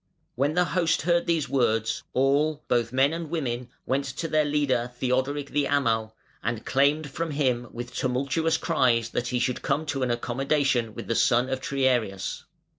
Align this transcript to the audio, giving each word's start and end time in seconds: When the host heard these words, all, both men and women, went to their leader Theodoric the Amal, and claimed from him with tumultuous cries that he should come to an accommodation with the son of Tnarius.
When 0.33 0.55
the 0.55 0.65
host 0.65 1.03
heard 1.03 1.27
these 1.27 1.47
words, 1.47 2.01
all, 2.13 2.63
both 2.67 2.91
men 2.91 3.13
and 3.13 3.29
women, 3.29 3.69
went 3.85 4.05
to 4.05 4.27
their 4.27 4.45
leader 4.45 4.91
Theodoric 4.95 5.51
the 5.51 5.67
Amal, 5.67 6.15
and 6.41 6.65
claimed 6.65 7.11
from 7.11 7.29
him 7.29 7.67
with 7.71 7.93
tumultuous 7.93 8.57
cries 8.57 9.09
that 9.11 9.27
he 9.27 9.37
should 9.37 9.61
come 9.61 9.85
to 9.85 10.01
an 10.01 10.09
accommodation 10.09 10.95
with 10.95 11.05
the 11.05 11.13
son 11.13 11.49
of 11.49 11.61
Tnarius. 11.61 12.45